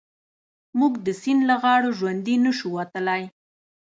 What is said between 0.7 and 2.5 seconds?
موږ د سيند له غاړو ژوندي